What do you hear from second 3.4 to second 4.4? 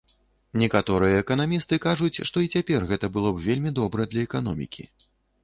вельмі добра для